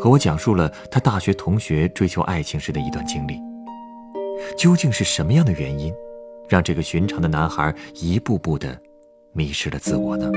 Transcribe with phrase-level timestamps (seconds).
[0.00, 3.38] 和我讲述了他大学同学追求爱情时的一段经历。
[4.56, 5.92] 究竟是什么样的原因，
[6.48, 8.80] 让这个寻常的男孩一步步的
[9.34, 10.32] 迷失了自我呢？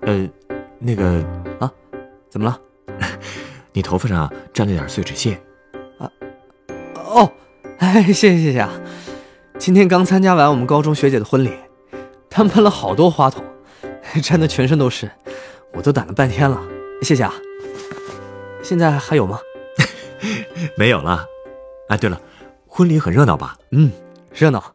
[0.00, 0.28] 呃，
[0.78, 1.22] 那个
[1.60, 1.70] 啊，
[2.30, 2.58] 怎么了？
[3.74, 5.38] 你头发上沾了点碎纸屑。
[5.98, 6.10] 啊
[6.96, 7.30] 哦，
[7.92, 8.72] 哎，谢谢谢谢啊！
[9.58, 11.52] 今天刚参加完我们高中学姐的婚礼，
[12.30, 13.44] 他们喷了好多花筒，
[14.22, 15.10] 沾的全身都是，
[15.74, 16.58] 我都掸了半天了。
[17.02, 17.34] 谢谢啊！
[18.62, 19.38] 现在还有吗？
[20.74, 21.26] 没有了。
[21.90, 22.18] 哎，对了，
[22.66, 23.58] 婚礼很热闹吧？
[23.72, 23.92] 嗯，
[24.32, 24.74] 热闹。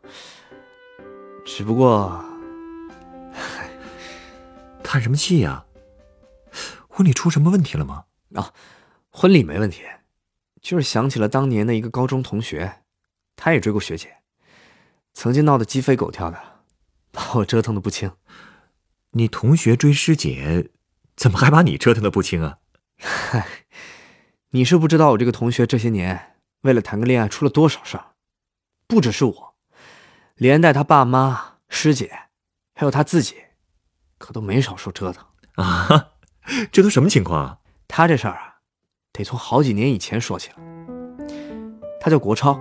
[1.44, 2.23] 只不过，
[4.84, 5.66] 叹什么气呀？
[6.88, 8.03] 婚礼出什么问题了吗？
[8.36, 8.52] 啊，
[9.09, 9.81] 婚礼没问题，
[10.61, 12.72] 就是想起了当年的一个高中同学，
[13.38, 14.17] 他也追过学姐，
[15.13, 16.38] 曾经闹得鸡飞狗跳的，
[17.11, 18.11] 把我折腾的不轻。
[19.11, 20.71] 你同学追师姐，
[21.16, 22.57] 怎么还把你折腾的不轻啊？
[22.99, 23.47] 嗨，
[24.52, 28.16] 你是不知道我这个同学这些年为了谈个恋爱出了多少事儿，
[28.88, 29.55] 不只是我，
[30.35, 32.11] 连带他爸妈、师姐，
[32.73, 33.35] 还有他自己，
[34.17, 35.23] 可都没少受折腾
[35.63, 36.13] 啊！
[36.72, 37.59] 这都什么情况啊？
[37.88, 38.55] 他这事儿啊，
[39.13, 40.57] 得从好几年以前说起了。
[41.99, 42.59] 他叫国超，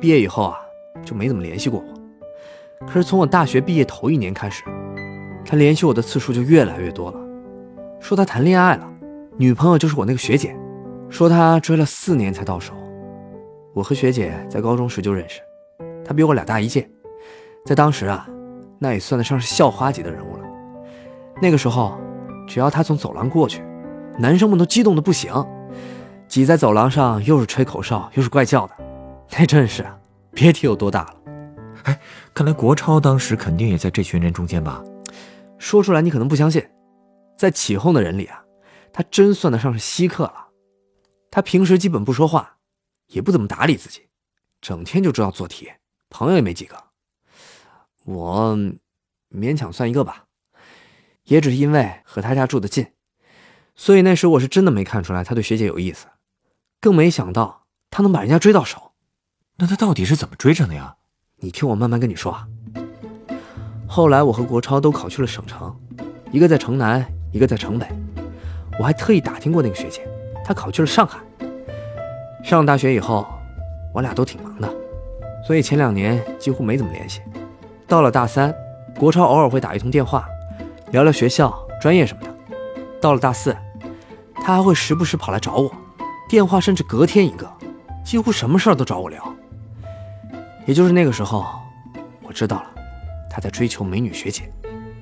[0.00, 0.58] 毕业以后啊
[1.04, 2.86] 就没怎么联系过我。
[2.86, 4.62] 可是从我大学毕业头一年开始，
[5.44, 7.18] 他联系我的次数就越来越多了，
[8.00, 8.86] 说他谈恋爱了，
[9.38, 10.54] 女朋友就是我那个学姐，
[11.08, 12.74] 说他追了四年才到手。
[13.72, 15.40] 我和学姐在高中时就认识，
[16.04, 16.88] 她比我俩大一届，
[17.64, 18.28] 在当时啊，
[18.78, 20.44] 那也算得上是校花级的人物了。
[21.42, 21.98] 那个时候，
[22.46, 23.62] 只要她从走廊过去，
[24.18, 25.32] 男生们都激动的不行，
[26.28, 28.74] 挤在走廊上，又是吹口哨，又是怪叫的，
[29.36, 29.98] 那阵势啊，
[30.30, 31.16] 别提有多大了。
[31.82, 32.00] 哎，
[32.32, 34.82] 看来国超当时肯定也在这群人中间吧？
[35.58, 36.64] 说出来你可能不相信，
[37.36, 38.42] 在起哄的人里啊，
[38.92, 40.48] 他真算得上是稀客了。
[41.32, 42.58] 他平时基本不说话，
[43.08, 44.08] 也不怎么打理自己，
[44.60, 45.68] 整天就知道做题，
[46.08, 46.76] 朋友也没几个。
[48.04, 48.56] 我
[49.30, 50.26] 勉强算一个吧，
[51.24, 52.86] 也只是因为和他家住得近。
[53.74, 56.06] 所以那时我是真的没看出来他对学姐有意思，
[56.80, 58.93] 更没想到他能把人家追到手。
[59.56, 60.96] 那他到底是怎么追上的呀？
[61.36, 62.44] 你听我慢慢跟你说啊。
[63.86, 65.72] 后来我和国超都考去了省城，
[66.32, 67.86] 一个在城南，一个在城北。
[68.80, 70.04] 我还特意打听过那个学姐，
[70.44, 71.20] 她考去了上海。
[72.42, 73.24] 上大学以后，
[73.94, 74.68] 我俩都挺忙的，
[75.46, 77.20] 所以前两年几乎没怎么联系。
[77.86, 78.52] 到了大三，
[78.98, 80.26] 国超偶尔会打一通电话，
[80.90, 82.34] 聊聊学校、专业什么的。
[83.00, 83.56] 到了大四，
[84.34, 85.70] 他还会时不时跑来找我，
[86.28, 87.48] 电话甚至隔天一个，
[88.04, 89.33] 几乎什么事儿都找我聊。
[90.66, 91.46] 也就是那个时候，
[92.22, 92.70] 我知道了，
[93.30, 94.50] 他在追求美女学姐。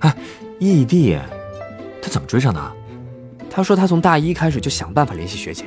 [0.00, 0.14] 哎，
[0.58, 1.18] 异地，
[2.02, 2.72] 他怎么追上的？
[3.48, 5.64] 他说他从大一开始就想办法联系学姐，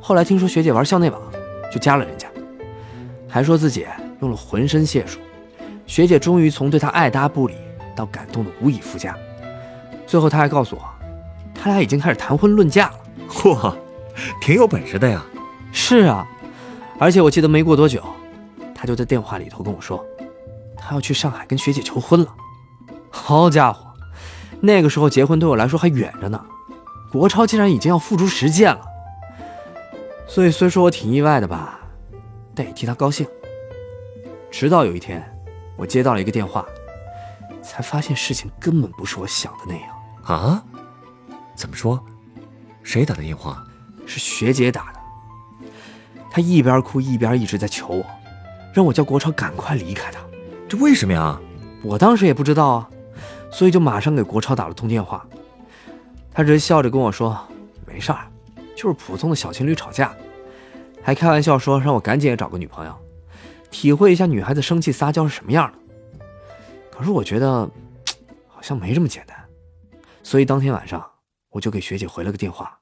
[0.00, 1.20] 后来听说学姐玩校内网，
[1.72, 2.28] 就加了人家，
[3.28, 3.86] 还说自己
[4.20, 5.18] 用了浑身解数，
[5.86, 7.54] 学姐终于从对他爱搭不理
[7.94, 9.16] 到感动的无以复加。
[10.06, 10.82] 最后他还告诉我，
[11.54, 12.94] 他俩已经开始谈婚论嫁了。
[13.30, 13.74] 嚯，
[14.42, 15.24] 挺有本事的呀！
[15.72, 16.26] 是啊，
[16.98, 18.02] 而且我记得没过多久。
[18.86, 20.06] 他就在电话里头跟我说，
[20.76, 22.32] 他要去上海跟学姐求婚了。
[23.10, 23.84] 好家伙，
[24.60, 26.40] 那个时候结婚对我来说还远着呢，
[27.10, 28.80] 国超竟然已经要付诸实践了。
[30.28, 31.80] 所以虽说我挺意外的吧，
[32.54, 33.26] 但也替他高兴。
[34.52, 35.20] 直到有一天，
[35.76, 36.64] 我接到了一个电话，
[37.60, 39.90] 才发现事情根本不是我想的那样。
[40.22, 40.62] 啊？
[41.56, 42.00] 怎么说？
[42.84, 43.64] 谁打的电话？
[44.06, 45.00] 是学姐打的。
[46.30, 48.04] 她一边哭一边一直在求我。
[48.76, 50.20] 让我叫国超赶快离开他，
[50.68, 51.40] 这为什么呀？
[51.82, 52.90] 我当时也不知道啊，
[53.50, 55.26] 所以就马上给国超打了通电话。
[56.30, 57.34] 他只是笑着跟我说
[57.88, 58.30] ：“没事儿，
[58.76, 60.14] 就是普通的小情侣吵架。”
[61.02, 62.94] 还开玩笑说让我赶紧也找个女朋友，
[63.70, 66.26] 体会一下女孩子生气撒娇是什么样的。
[66.90, 67.66] 可是我觉得
[68.46, 69.42] 好像没这么简单，
[70.22, 71.02] 所以当天晚上
[71.48, 72.78] 我就给学姐回了个电话。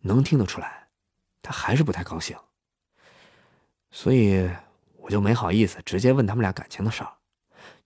[0.00, 0.88] 能听得出来，
[1.42, 2.34] 她还是不太高兴。
[3.96, 4.50] 所以，
[5.02, 7.12] 我就没好意思直接问他们俩感情的事儿，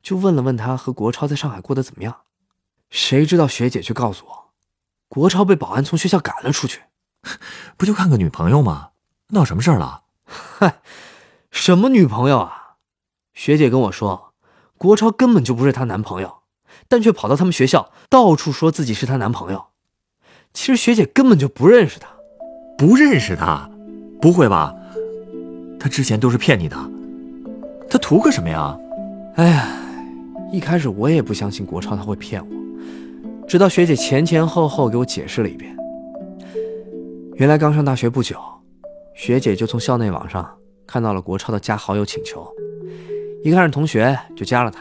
[0.03, 2.23] 就问了问他和国超在上海过得怎么样。
[2.89, 4.51] 谁知道学姐却告诉我，
[5.07, 6.81] 国超被保安从学校赶了出去。
[7.77, 8.93] 不就看个女朋友吗？
[9.29, 10.05] 闹什么事儿了？
[10.25, 10.81] 嗨，
[11.53, 12.77] 什么女朋友啊？
[13.35, 14.33] 学姐跟我说，
[14.79, 16.39] 国超根本就不是她男朋友，
[16.89, 19.67] 但却跑到他们学校到处说自己是她男朋友。
[20.55, 22.09] 其实学姐根本就不认识他，
[22.79, 23.69] 不认识他？
[24.23, 24.75] 不会吧？
[25.79, 26.77] 他之前都是骗你的，
[27.89, 28.79] 他图个什么呀？
[29.37, 29.69] 哎呀，
[30.53, 35.75] 一开始我也不相信国超他会骗我，直到学姐前前后后给我解释了一遍。
[37.37, 38.37] 原来刚上大学不久，
[39.15, 40.49] 学姐就从校内网上
[40.87, 42.47] 看到了国超的加好友请求，
[43.45, 44.81] 一看是同学就加了他。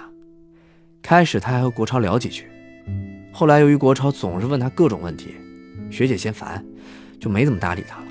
[1.04, 2.48] 开始他还和国超聊几句，
[3.32, 5.36] 后来由于国超总是问他各种问题，
[5.92, 6.66] 学姐嫌烦，
[7.20, 8.08] 就没怎么搭理他了。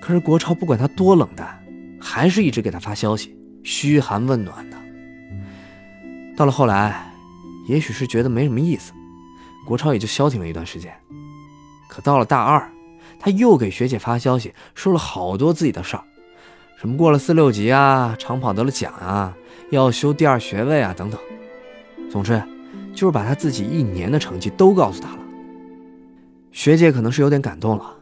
[0.00, 1.57] 可是国超不管他多冷淡，
[2.00, 4.76] 还是一直给他发消息，嘘寒问暖的。
[6.36, 7.12] 到了后来，
[7.68, 8.92] 也许是觉得没什么意思，
[9.66, 10.92] 国超也就消停了一段时间。
[11.88, 12.70] 可到了大二。
[13.20, 16.04] 他又给学姐发消息，说了好多自己的事儿，
[16.78, 19.34] 什么过了四六级啊，长跑得了奖啊，
[19.70, 21.18] 要修第二学位啊，等等。
[22.08, 22.40] 总之，
[22.94, 25.18] 就是把他自己一年的成绩都告诉他了。
[26.52, 27.92] 学姐可能是有点感动了，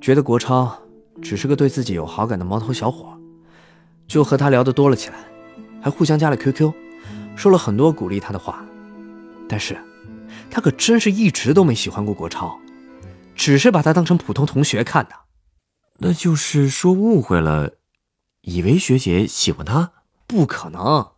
[0.00, 0.74] 觉得国超
[1.22, 3.18] 只是个对自己有好感的毛头小伙，
[4.08, 5.16] 就和他聊得多了起来，
[5.82, 6.72] 还互相加了 QQ，
[7.36, 8.64] 说了很多鼓励他的话。
[9.48, 9.76] 但是，
[10.50, 12.58] 他可真是一直都没喜欢过国超。
[13.36, 15.14] 只是把他当成普通同学看的，
[15.98, 17.70] 那就是说误会了，
[18.42, 19.92] 以为学姐喜欢他？
[20.26, 21.12] 不可能，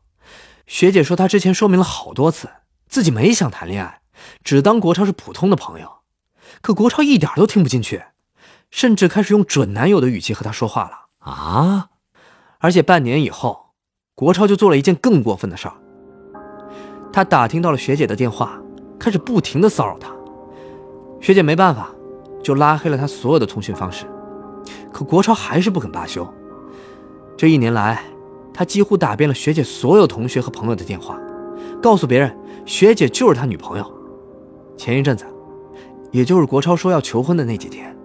[0.66, 2.48] 学姐说她之前说明了好多次，
[2.87, 4.02] 自己没想谈恋爱，
[4.44, 6.02] 只当国超是普通的朋友。
[6.60, 8.05] 可国超一点都听不进去，
[8.72, 11.90] 甚至开始用准男友的语气和他说话了啊！
[12.58, 13.66] 而且半年以后，
[14.16, 15.74] 国超就做了一件更过分的事儿，
[17.12, 18.60] 他打听到了学姐的电话，
[18.98, 20.10] 开始不停的骚扰她。
[21.20, 21.88] 学姐没办法。
[22.42, 24.04] 就拉黑了他所有的通讯方式，
[24.92, 26.26] 可国超还是不肯罢休。
[27.36, 28.02] 这一年来，
[28.52, 31.16] 他几乎打遍了学姐所有同学和朋友的电话，
[31.80, 32.36] 告诉别人
[32.66, 33.94] 学姐就是他女朋友。
[34.76, 35.24] 前一阵子，
[36.10, 37.96] 也就是国超说要求婚的那几天，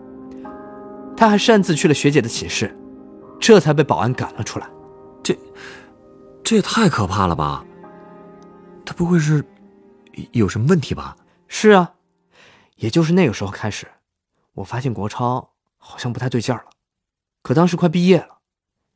[1.18, 2.78] 他还擅自去了学姐的寝室，
[3.40, 4.70] 这才被保安赶了出来。
[5.24, 5.38] 这，
[6.44, 7.66] 这也太可怕了吧！
[8.86, 9.44] 他不会是
[10.32, 11.18] 有什么问题吧？
[11.48, 11.96] 是啊，
[12.76, 13.88] 也就是那个时候开始。
[14.54, 16.70] 我发现国超好像不太对劲儿了，
[17.42, 18.38] 可当时快毕业了，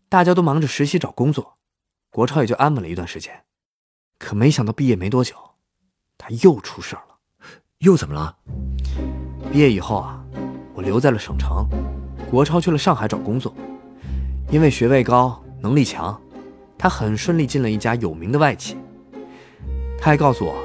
[0.07, 1.57] 大家都忙着实习找工作，
[2.11, 3.45] 国超也就安稳了一段时间。
[4.19, 5.35] 可没想到毕业没多久，
[6.17, 7.15] 他又出事儿了。
[7.79, 8.37] 又怎么了？
[9.51, 10.23] 毕业以后啊，
[10.75, 11.67] 我留在了省城，
[12.31, 13.53] 国超去了上海找工作。
[14.49, 16.19] 因为学位高、能力强，
[16.77, 18.77] 他很顺利进了一家有名的外企。
[19.99, 20.55] 他还告诉我，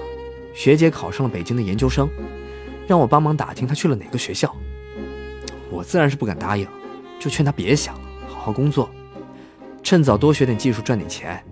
[0.55, 2.09] 学姐考上了北京的研究生，
[2.87, 4.55] 让我帮忙打听他去了哪个学校。
[5.71, 6.67] 我自然是不敢答应，
[7.21, 7.95] 就劝他别想，
[8.29, 8.89] 好好工作，
[9.83, 11.45] 趁早多学点技术，赚点钱。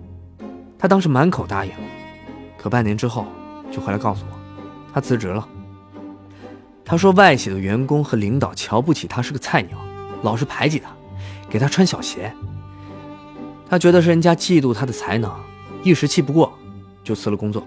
[0.79, 1.71] 他当时满口答应，
[2.57, 3.25] 可半年之后
[3.71, 4.37] 就回来告诉我，
[4.93, 5.47] 他辞职了。
[6.83, 9.77] 他说外企的员工和领导瞧不起他是个菜鸟，
[10.25, 10.89] 老是排挤他，
[11.49, 12.33] 给他穿小鞋。
[13.69, 15.31] 他觉得是人家嫉妒他的才能，
[15.83, 16.51] 一时气不过，
[17.03, 17.65] 就辞了工作。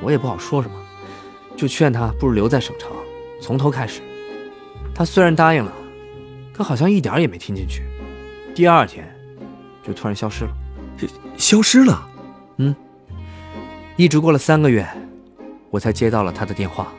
[0.00, 0.74] 我也不好说什么，
[1.56, 2.90] 就劝他不如留在省城，
[3.40, 4.00] 从头开始。
[4.94, 5.72] 他虽然答应了，
[6.52, 7.82] 可好像一点也没听进去。
[8.54, 9.08] 第二天，
[9.82, 10.50] 就突然消失了。
[11.36, 12.08] 消失了？
[12.58, 12.74] 嗯。
[13.96, 14.88] 一直过了三个月，
[15.70, 16.92] 我才接到了他的电话。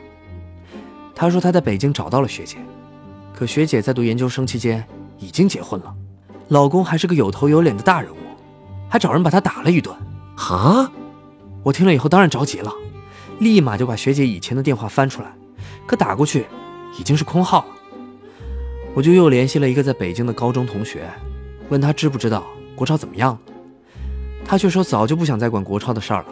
[1.14, 2.56] 他说他在北京找到了学姐，
[3.34, 4.86] 可学姐在读研究生期间
[5.18, 5.94] 已经结婚了，
[6.48, 8.16] 老公还是个有头有脸的大人物，
[8.88, 9.94] 还找人把她打了一顿。
[10.36, 10.90] 啊！
[11.62, 12.72] 我听了以后当然着急了，
[13.38, 15.32] 立马就把学姐以前的电话翻出来，
[15.86, 16.46] 可打过去
[16.98, 17.66] 已经是空号了。
[18.94, 21.10] 我就又联系了一个在北京的高中同学，
[21.68, 22.44] 问他知不知道
[22.76, 23.40] 国超怎么样了。
[24.44, 26.26] 他却说早就不想再管国超的事儿了。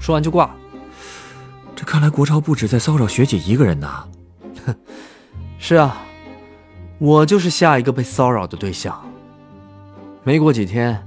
[0.00, 0.56] 说完就挂了。
[1.76, 4.04] 这看来国超不止在骚扰学姐一个人呐。
[4.66, 4.74] 哼，
[5.58, 6.02] 是啊，
[7.02, 8.96] 我就是下一个被骚扰的对象。
[10.22, 11.04] 没过几天，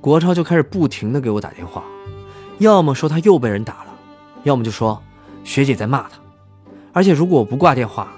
[0.00, 1.84] 国超就开始不停的给我打电话，
[2.56, 3.94] 要么说他又被人打了，
[4.44, 5.02] 要么就说
[5.44, 6.18] 学姐在骂他。
[6.94, 8.10] 而且如果我不挂电话，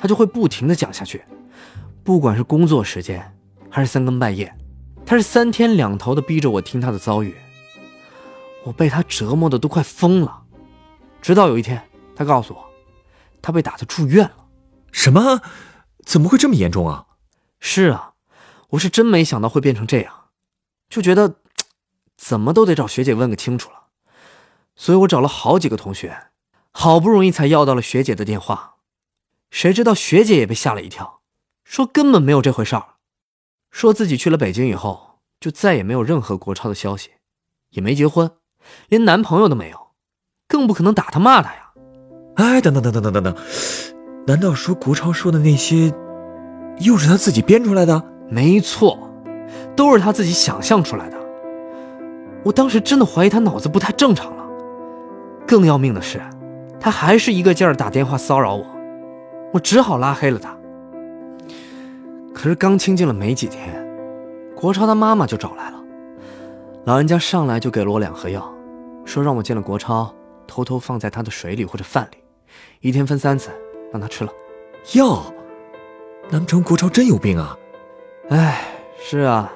[0.00, 1.22] 他就会不停的讲下去。
[2.02, 3.32] 不管是工作时间，
[3.70, 4.52] 还是三更半夜，
[5.06, 7.36] 他是三天两头的逼着我听他的遭遇。
[8.64, 10.42] 我被他折磨的都快疯了。
[11.22, 11.80] 直到有一天，
[12.16, 12.64] 他告诉我，
[13.40, 14.34] 他被打的住院了。
[14.90, 15.40] 什么？
[16.04, 17.06] 怎么会这么严重啊？
[17.58, 18.12] 是啊，
[18.70, 20.28] 我是真没想到会变成这样。
[20.88, 21.36] 就觉得
[22.16, 23.86] 怎么都得找学姐问个清楚了，
[24.76, 26.28] 所以我找了好几个同学，
[26.70, 28.76] 好不容易才要到了学姐的电话。
[29.50, 31.20] 谁知道学姐也被吓了一跳，
[31.64, 32.96] 说根本没有这回事儿，
[33.70, 37.10] 说自己去了北京以后就再也没有任何国超的消息，
[37.70, 38.30] 也没结婚，
[38.88, 39.92] 连男朋友都没有，
[40.46, 41.72] 更不可能打他骂他呀。
[42.36, 43.36] 哎，等等等等等等等，
[44.26, 45.92] 难道说国超说的那些
[46.80, 48.02] 又是他自己编出来的？
[48.28, 48.98] 没错，
[49.76, 51.16] 都是他自己想象出来的。
[52.42, 54.44] 我当时真的怀疑他脑子不太正常了。
[55.46, 56.20] 更要命的是，
[56.80, 58.64] 他还是一个劲儿打电话骚扰我，
[59.52, 60.56] 我只好拉黑了他。
[62.32, 63.86] 可是刚清静了没几天，
[64.56, 65.82] 国超他妈妈就找来了，
[66.84, 68.50] 老人家上来就给了我两盒药，
[69.04, 70.12] 说让我见了国超，
[70.46, 72.16] 偷偷放在他的水里或者饭里。
[72.80, 73.50] 一天分三次，
[73.94, 74.32] 让他吃了
[74.94, 75.22] 药。
[76.28, 77.56] 难不成国超真有病啊？
[78.28, 78.66] 哎，
[79.00, 79.52] 是啊。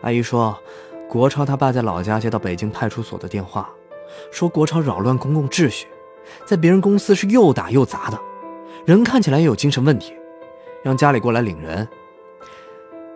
[0.00, 0.58] 阿姨说，
[1.08, 3.70] 国超他爸在老家接到北京派出所的电话，
[4.32, 5.86] 说国超扰乱公共秩序，
[6.44, 8.18] 在别人公司是又打又砸的，
[8.84, 10.12] 人看起来也有精神问题，
[10.82, 11.86] 让家里过来领人。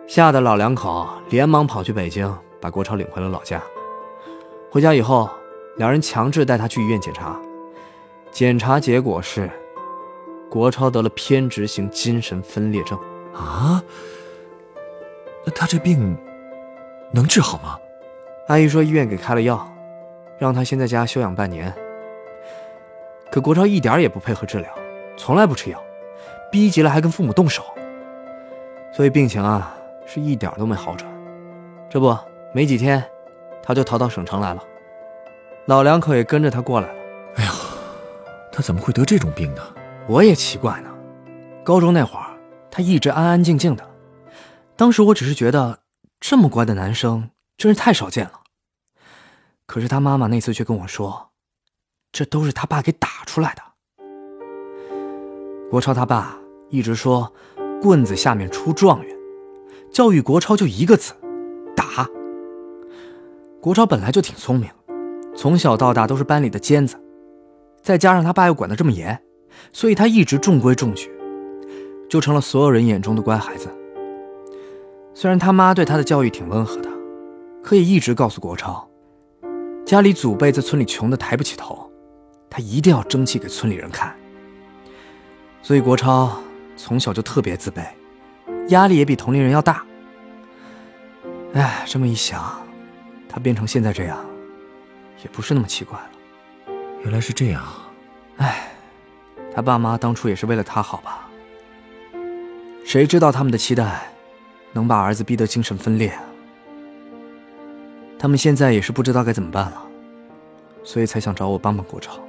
[0.07, 3.61] 吓得老两口连忙跑去北京，把国超领回了老家。
[4.71, 5.29] 回家以后，
[5.75, 7.37] 两人强制带他去医院检查。
[8.31, 9.49] 检查结果是，
[10.49, 12.97] 国超得了偏执型精神分裂症
[13.33, 13.83] 啊。
[15.45, 16.17] 那他这病
[17.11, 17.77] 能治好吗？
[18.47, 19.67] 阿姨说医院给开了药，
[20.37, 21.73] 让他先在家休养半年。
[23.29, 24.69] 可国超一点也不配合治疗，
[25.17, 25.83] 从来不吃药，
[26.51, 27.63] 逼急了还跟父母动手，
[28.93, 29.75] 所以病情啊
[30.05, 31.11] 是一点都没好转。
[31.89, 32.17] 这不
[32.53, 33.03] 没几天，
[33.61, 34.63] 他就逃到省城来了，
[35.65, 36.93] 老两口也跟着他过来了。
[37.35, 37.51] 哎呀！
[38.49, 39.61] 他怎么会得这种病呢？
[40.07, 40.89] 我也奇怪呢。
[41.63, 42.37] 高中那会儿，
[42.71, 43.85] 他一直安安静静的。
[44.75, 45.79] 当时我只是觉得，
[46.19, 48.41] 这么乖的男生真是太少见了。
[49.65, 51.31] 可是他妈妈那次却跟我说，
[52.11, 53.61] 这都是他爸给打出来的。
[55.69, 56.37] 国超他爸
[56.69, 57.33] 一直说，
[57.81, 59.13] 棍子下面出状元，
[59.91, 61.13] 教育国超就一个字，
[61.75, 62.07] 打。
[63.59, 64.69] 国超本来就挺聪明，
[65.35, 66.97] 从小到大都是班里的尖子。
[67.81, 69.21] 再加上他爸又管得这么严，
[69.71, 71.11] 所以他一直中规中矩，
[72.09, 73.69] 就成了所有人眼中的乖孩子。
[75.13, 76.89] 虽然他妈对他的教育挺温和的，
[77.63, 78.87] 可也一直告诉国超，
[79.85, 81.91] 家里祖辈在村里穷得抬不起头，
[82.49, 84.15] 他一定要争气给村里人看。
[85.61, 86.39] 所以国超
[86.75, 87.83] 从小就特别自卑，
[88.69, 89.83] 压力也比同龄人要大。
[91.53, 92.61] 哎，这么一想，
[93.27, 94.17] 他变成现在这样，
[95.23, 96.73] 也不是那么奇怪了。
[97.03, 97.63] 原来是这样，
[98.37, 98.71] 唉，
[99.57, 101.27] 他爸妈当初也是为了他好吧？
[102.85, 104.07] 谁知道他们的期待
[104.71, 106.13] 能把儿子逼得精神分裂？
[108.19, 109.83] 他们现在也是不知道该怎么办了，
[110.83, 112.19] 所以才想找我帮帮国超。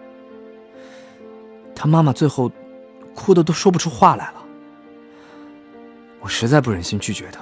[1.75, 2.51] 他妈妈最后
[3.15, 4.43] 哭的都说不出话来了，
[6.21, 7.41] 我实在不忍心拒绝他，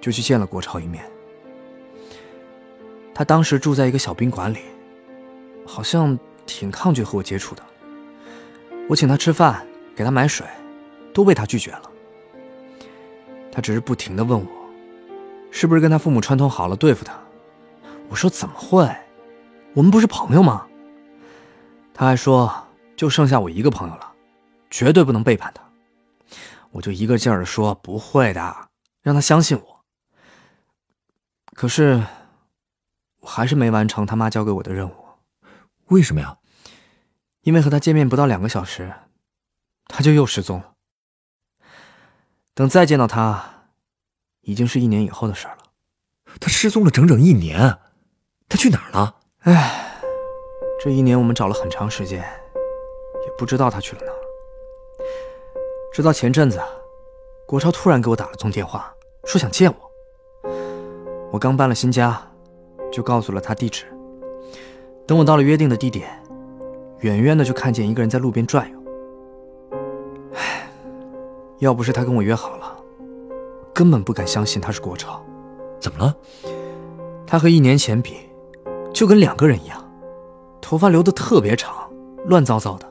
[0.00, 1.08] 就去见了国超一面。
[3.14, 4.58] 他当时住在一个小宾馆里。
[5.64, 7.62] 好像挺抗拒和我接触的。
[8.90, 10.44] 我请他吃饭，给他买水，
[11.14, 11.88] 都被他拒绝了。
[13.52, 14.50] 他只是不停的问我，
[15.52, 17.16] 是不是跟他父母串通好了对付他？
[18.08, 18.92] 我说怎么会，
[19.74, 20.66] 我们不是朋友吗？
[21.94, 22.52] 他还说
[22.96, 24.12] 就剩下我一个朋友了，
[24.70, 25.62] 绝对不能背叛他。
[26.72, 28.56] 我就一个劲儿的说不会的，
[29.02, 29.84] 让他相信我。
[31.54, 32.02] 可是
[33.20, 34.94] 我还是没完成他妈交给我的任务。
[35.86, 36.36] 为什么呀？
[37.42, 38.92] 因为和他见面不到两个小时，
[39.86, 40.72] 他就又失踪了。
[42.54, 43.66] 等再见到他，
[44.42, 45.58] 已经是一年以后的事了。
[46.38, 47.78] 他失踪了整整一年，
[48.48, 49.16] 他去哪儿了？
[49.40, 50.00] 唉，
[50.82, 54.18] 这一年我们找了很长时间，也不知道他去了哪儿。
[55.92, 56.60] 直到前阵子，
[57.46, 58.94] 国超突然给我打了通电话，
[59.24, 60.50] 说想见我。
[61.32, 62.30] 我刚搬了新家，
[62.92, 63.86] 就告诉了他地址。
[65.06, 66.19] 等我到了约定的地点，
[67.00, 68.78] 远远的就看见一个人在路边转悠。
[70.34, 70.70] 唉，
[71.58, 72.76] 要不是他跟我约好了，
[73.72, 75.22] 根本不敢相信他是国超。
[75.78, 76.14] 怎么了？
[77.26, 78.16] 他和一年前比，
[78.92, 79.90] 就跟两个人一样，
[80.60, 81.90] 头发留得特别长，
[82.26, 82.86] 乱糟糟的，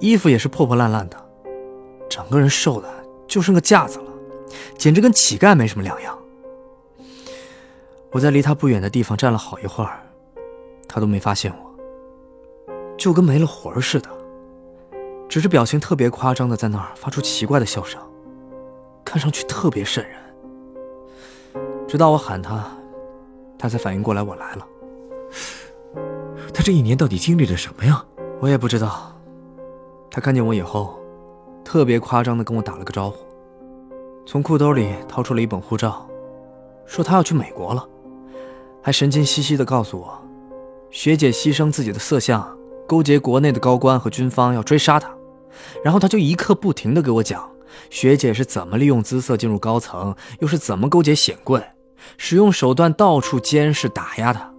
[0.00, 1.16] 衣服也是破破烂烂的，
[2.08, 2.88] 整个人瘦的
[3.28, 4.12] 就剩个架子了，
[4.76, 6.18] 简直跟乞丐没什么两样。
[8.10, 10.00] 我在离他不远的地方站了好一会儿。
[10.88, 11.63] 他都没发现我，
[12.96, 14.08] 就跟没了魂似的，
[15.28, 18.00] 只是表情特别夸张的在那儿发出奇怪的笑声，
[19.04, 20.16] 看上去特别瘆人。
[21.86, 22.64] 直到我喊他
[23.58, 24.66] 他才反应过来我来了。
[26.52, 28.04] 他这一年到底经历了什么呀？
[28.40, 29.12] 我也不知道。
[30.10, 30.98] 他看见我以后，
[31.64, 33.18] 特别夸张的跟我打了个招呼，
[34.24, 36.08] 从裤兜里掏出了一本护照，
[36.86, 37.86] 说他要去美国了，
[38.80, 40.22] 还神经兮兮的告诉我，
[40.90, 42.56] 学姐牺牲自己的色相，
[42.86, 45.08] 勾结国内的高官和军方要追杀他。
[45.84, 47.48] 然后他就一刻不停的给我讲，
[47.90, 51.62] 学姐是怎么利用姿色进入高层，又是怎么勾结显贵，
[52.16, 54.52] 使用手段到处监视打压他。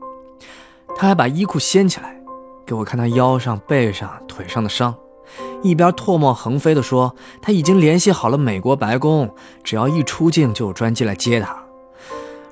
[0.96, 2.20] 他还把衣裤掀起来，
[2.66, 4.96] 给我看他腰上、背上、腿上的伤，
[5.62, 9.30] 一边唾沫横飞的说他已经联系好了美国白宫，
[9.64, 11.62] 只要一出境就有专机来接他。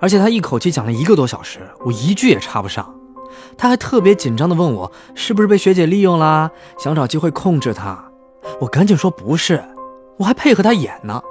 [0.01, 2.93] 而且他一口气讲了一个多小时，我一句也插不上。
[3.57, 8.03] 他还特别紧张的问我是不是被学姐利用啦，想找机会控制他。
[8.59, 9.63] 我赶紧说不是，
[10.17, 11.21] 我还配合他演呢。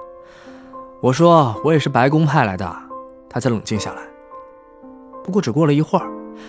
[1.00, 2.74] 我说我也是白宫派来的，
[3.28, 4.02] 他才冷静下来。
[5.24, 6.06] 不过只过了一会儿，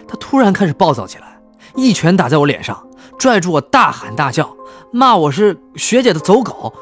[0.08, 1.40] 他突然开始暴躁起来，
[1.76, 2.88] 一拳打在我脸上，
[3.18, 4.56] 拽住我大喊大叫，
[4.92, 6.74] 骂我是学姐的走狗，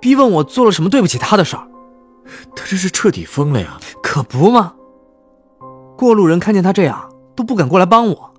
[0.00, 1.66] 逼问我做了什么对不起他的事儿。
[2.54, 3.78] 他这是彻底疯了呀！
[4.02, 4.74] 可不嘛。
[5.96, 8.34] 过路人看见他这样，都不敢过来帮我，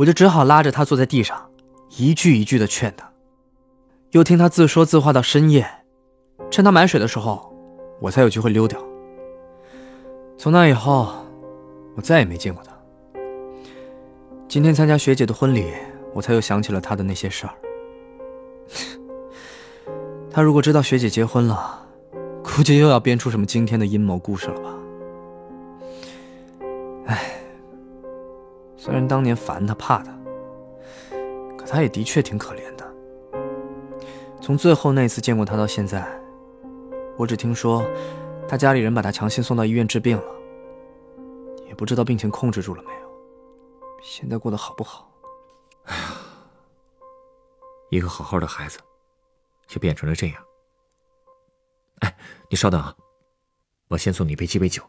[0.00, 1.50] 我就只好拉着他坐在地上，
[1.98, 3.06] 一句一句的劝他。
[4.12, 5.70] 又听他自说自话到深夜，
[6.50, 7.54] 趁他买水的时候，
[8.00, 8.82] 我才有机会溜掉。
[10.38, 11.12] 从那以后，
[11.96, 12.72] 我再也没见过他。
[14.48, 15.70] 今天参加学姐的婚礼，
[16.14, 17.52] 我才又想起了他的那些事儿。
[20.32, 21.86] 他如果知道学姐结婚了，
[22.42, 24.74] 估计又要编出什么惊天的阴谋故事了吧？
[27.04, 27.39] 唉，
[28.82, 30.10] 虽然当年烦他怕他，
[31.58, 32.94] 可他也的确挺可怜的。
[34.40, 36.02] 从最后那次见过他到现在，
[37.18, 37.84] 我只听说
[38.48, 40.34] 他家里人把他强行送到医院治病了，
[41.68, 43.10] 也不知道病情控制住了没有，
[44.02, 45.12] 现在过得好不好？
[45.84, 46.02] 哎呀，
[47.90, 48.78] 一个好好的孩子，
[49.68, 50.36] 却变成了这样。
[51.98, 52.16] 哎，
[52.48, 52.96] 你稍等啊，
[53.88, 54.82] 我先送你一杯鸡尾酒。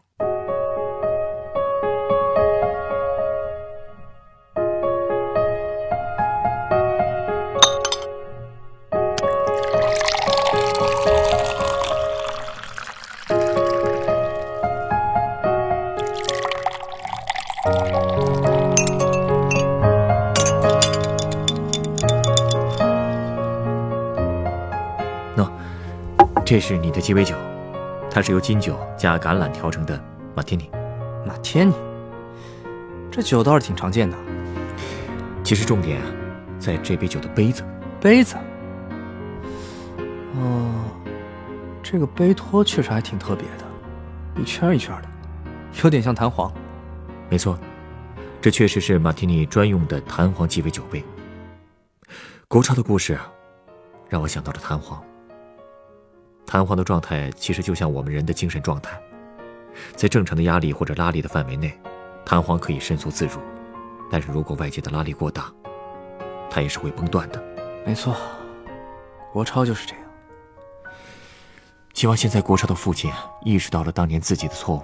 [26.52, 27.34] 这是你的鸡尾酒，
[28.10, 29.98] 它是由金酒加橄榄调成的
[30.36, 30.70] 马天尼。
[31.26, 31.72] 马天尼，
[33.10, 34.14] 这酒倒是挺常见的。
[35.42, 36.06] 其实重点啊，
[36.58, 37.64] 在这杯酒的杯子。
[38.02, 38.36] 杯子。
[40.36, 40.84] 哦，
[41.82, 43.64] 这个杯托确实还挺特别的，
[44.38, 45.08] 一圈一圈的，
[45.82, 46.52] 有点像弹簧。
[47.30, 47.58] 没错，
[48.42, 51.02] 这确实是马天尼专用的弹簧鸡尾酒杯。
[52.46, 53.18] 国超的故事，
[54.10, 55.02] 让我想到了弹簧。
[56.52, 59.00] 弹簧的状态其实就像我们人的精神状态，
[59.96, 61.72] 在正常的压力或者拉力的范围内，
[62.26, 63.38] 弹簧可以伸缩自如；
[64.10, 65.50] 但是如果外界的拉力过大，
[66.50, 67.42] 它也是会崩断的。
[67.86, 68.14] 没错，
[69.32, 70.04] 国超就是这样。
[71.94, 73.10] 希望现在国超的父亲
[73.46, 74.82] 意识到了当年自己的错误。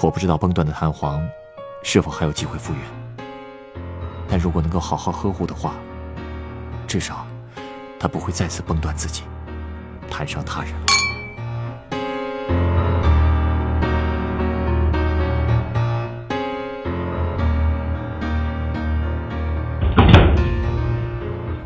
[0.00, 1.22] 我不知道崩断的弹簧
[1.82, 3.26] 是否还有机会复原，
[4.30, 5.74] 但如果能够好好呵护的话，
[6.86, 7.26] 至少
[8.00, 9.22] 他不会再次崩断自己。
[10.10, 10.72] 谈上他人。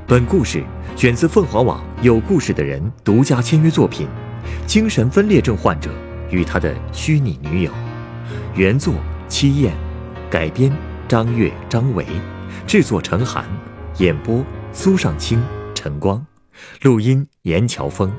[0.07, 0.65] 本故事
[0.97, 4.09] 选自凤凰网有故事的人独家签约作品
[4.67, 5.89] 《精神分裂症患者
[6.31, 7.71] 与他的虚拟女友》，
[8.57, 8.93] 原作
[9.29, 9.73] 七燕，
[10.29, 10.73] 改编
[11.07, 12.05] 张悦、张伟，
[12.67, 13.45] 制作陈寒，
[13.99, 15.41] 演播苏尚清、
[15.77, 16.27] 陈光，
[16.83, 18.13] 录音严乔峰。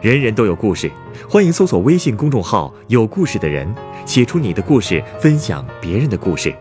[0.00, 0.90] 人人都有故事，
[1.28, 3.72] 欢迎搜索微信公众号“有故事的人”，
[4.06, 6.54] 写出你的故事，分享别人的故事。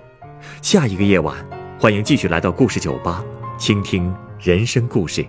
[0.62, 1.36] 下一个夜晚，
[1.80, 3.24] 欢迎继续来到故事酒吧，
[3.58, 5.26] 倾听人生故事。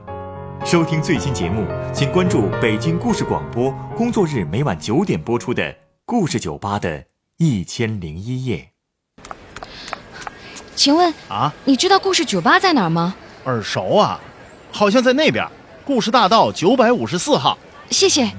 [0.65, 5.63] 收听最新节目，请关注北京故事广播，工作日每晚九点播出的
[6.05, 7.05] 《故事酒吧》的
[7.37, 8.71] 一千零一夜。
[10.75, 13.15] 请问啊，你知道故事酒吧在哪儿吗？
[13.45, 14.21] 耳熟啊，
[14.71, 15.47] 好像在那边，
[15.89, 17.57] 故事大道九百五十四号。
[17.89, 18.31] 谢谢。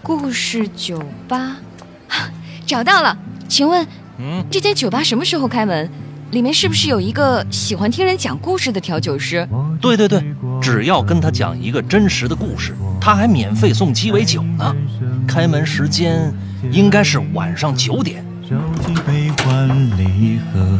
[0.00, 1.56] 故事酒吧，
[2.64, 3.18] 找到了。
[3.48, 3.84] 请问，
[4.20, 5.90] 嗯，这间酒吧什么时候开门？
[6.30, 9.44] 里面是不是有一个喜欢听人讲故事的调酒师？
[9.80, 10.22] 对对对，
[10.62, 14.72] 只要跟他讲一个真实的故事，他还免费送鸡尾酒呢。
[15.26, 16.32] 开门时间
[16.70, 18.54] 应该是晚上九点，手
[18.86, 20.78] 几杯换离合，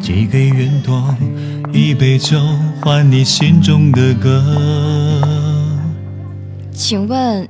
[0.00, 1.12] 寄给云朵，
[1.72, 2.38] 一杯酒
[2.80, 4.97] 换你心中的歌。
[6.78, 7.48] 请问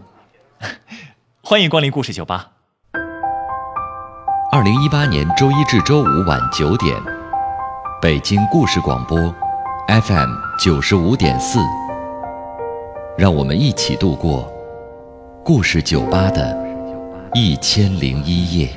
[1.44, 2.52] 欢迎光临故事酒吧。
[4.50, 6.96] 二零一八年周一至周五晚九点，
[8.00, 9.18] 北京故事广播
[9.86, 11.58] ，FM 九十五点四。
[13.18, 14.50] 让我们一起度过
[15.44, 16.56] 故事酒吧的
[17.34, 18.70] 一千零一夜。